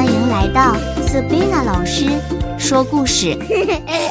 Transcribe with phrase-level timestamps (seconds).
[0.00, 0.74] 欢迎来到
[1.06, 2.18] Sabina 老师
[2.58, 3.36] 说故事。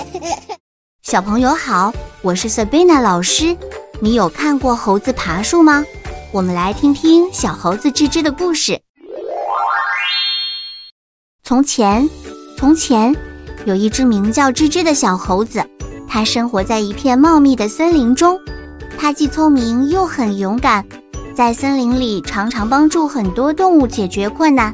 [1.01, 3.57] 小朋友好，我是 Sabina 老师。
[3.99, 5.83] 你有看过猴子爬树吗？
[6.31, 8.79] 我们来听听小猴子吱吱的故事。
[11.43, 12.07] 从前，
[12.55, 13.15] 从前，
[13.65, 15.67] 有一只名叫吱吱的小猴子，
[16.07, 18.39] 它生活在一片茂密的森林中。
[18.95, 20.85] 它既聪明又很勇敢，
[21.33, 24.71] 在森林里常常帮助很多动物解决困难。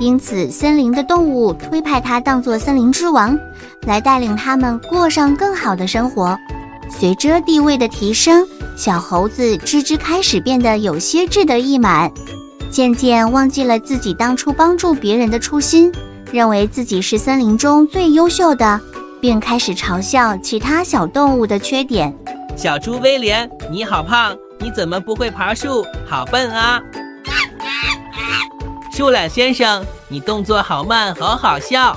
[0.00, 3.36] 因此，森林的动物推派它当做森林之王，
[3.86, 6.38] 来带领他们过上更好的生活。
[6.88, 12.10] 随着地位的提升，小猴子吱吱开始变得有些志得意满，
[12.70, 15.92] 渐渐忘记了自己当初帮助别人的初心，
[16.30, 18.80] 认为自己是森林中最优秀的，
[19.20, 22.16] 并开始嘲笑其他小动物的缺点。
[22.56, 25.84] 小猪威廉，你好胖，你怎么不会爬树？
[26.06, 26.80] 好笨啊！
[28.98, 31.96] 树懒先生，你动作好慢，好好笑。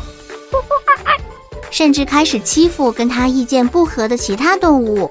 [1.72, 5.10] 甚至开始欺负跟他意见不合的其他动物。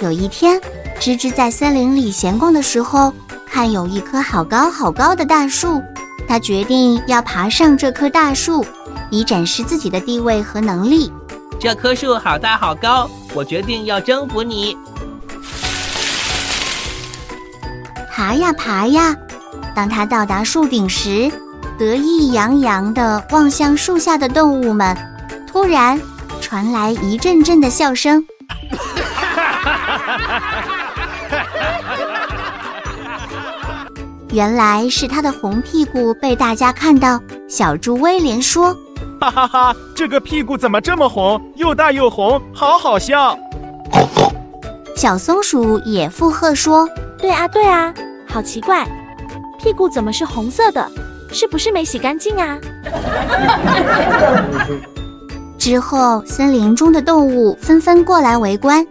[0.00, 0.60] 有一天，
[1.00, 3.12] 吱吱在森林里闲逛的时候，
[3.50, 5.82] 看有一棵好高好高的大树，
[6.28, 8.64] 他决定要爬上这棵大树，
[9.10, 11.12] 以展示自己的地位和能力。
[11.58, 14.78] 这棵树好大好高，我决定要征服你。
[18.08, 19.16] 爬呀爬呀，
[19.74, 21.30] 当他到达树顶时，
[21.78, 24.96] 得意洋洋地望向树下的动物们。
[25.46, 26.00] 突然，
[26.40, 28.24] 传来一阵阵的笑声。
[34.30, 37.20] 原来是他的红屁股被大家看到。
[37.48, 38.76] 小猪威廉说
[39.20, 41.40] ：“哈哈哈，这个屁股怎么这么红？
[41.54, 43.38] 又大又红，好好笑。”
[44.96, 47.94] 小松鼠也附和说：“对啊，对啊，
[48.26, 48.84] 好奇怪，
[49.64, 50.90] 屁股怎么是红色的？
[51.32, 52.58] 是不是没洗干净啊？”
[55.58, 58.86] 之后，森林中的动物纷纷过来围观。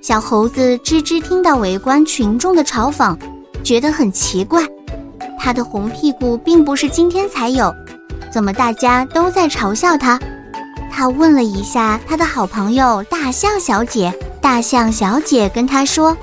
[0.00, 3.18] 小猴子吱吱听到围观群众的嘲讽，
[3.64, 4.62] 觉得很奇怪。
[5.40, 7.74] 它的红屁股并不是今天才有，
[8.32, 10.20] 怎么大家都在嘲笑它？
[10.94, 16.16] 他问了一下他的好朋友大象小姐，大象小姐跟他说：“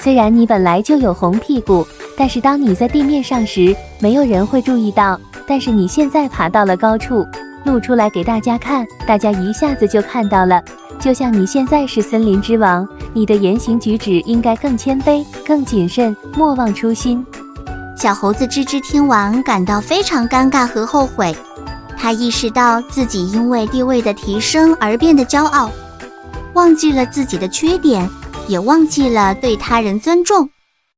[0.00, 1.86] 虽然你本来就有红屁股，
[2.16, 5.20] 但是当你在地面上时，没有人会注意到。
[5.46, 7.26] 但是你现在爬到了高处。”
[7.64, 10.62] 露出来给大家看，大家一下子就看到了。
[10.98, 17.26] 就像你现在是森林之王，你的言行举止应该更谦卑、更谨慎，莫忘初心。
[17.96, 21.36] 小猴子吱吱听完，感到非常尴尬和后悔。
[21.96, 25.70] 他意识到自己因为地位的提升而变得骄傲，
[26.54, 28.08] 忘记了自己的缺点，
[28.48, 30.50] 也忘记了对他人尊重。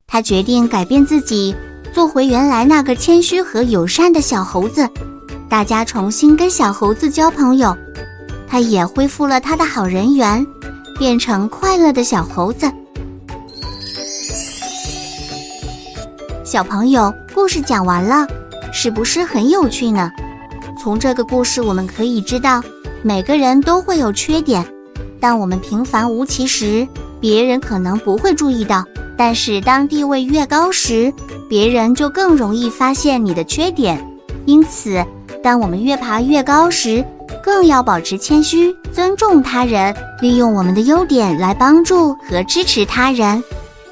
[0.06, 1.54] 他决定改变自己，
[1.92, 4.88] 做回原来那个谦虚和友善的小猴子。
[5.48, 7.76] 大家重新跟小猴子交朋友，
[8.48, 10.46] 他也恢复了他的好人缘，
[10.98, 12.70] 变成快乐的小猴子。
[16.44, 18.26] 小朋友，故事讲完了，
[18.72, 20.10] 是不是很有趣呢？
[20.80, 22.62] 从这个故事我们可以知道，
[23.02, 24.64] 每个人都会有缺点，
[25.20, 26.88] 当我们平凡无奇时，
[27.20, 28.82] 别人可能不会注意到；
[29.16, 31.12] 但是当地位越高时，
[31.48, 34.04] 别人就更容易发现你的缺点。
[34.46, 35.04] 因此。
[35.42, 37.02] 当我们越爬越高时，
[37.42, 43.42] 更要保持谦虚，尊重他人，利用我们的优点来帮助和支持他人。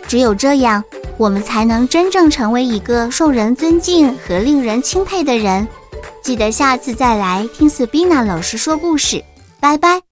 [0.07, 0.85] 只有这样，
[1.17, 5.67] 我们才能真正成为一个受人尊敬和令人钦佩的人。
[6.23, 9.25] 记得下次再来听 Sabina 老师说故事，
[9.59, 10.03] 拜拜。